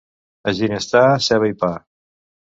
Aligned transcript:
A 0.51 0.53
Ginestar, 0.59 1.03
ceba 1.25 1.49
i 1.51 1.55
pa. 1.65 1.69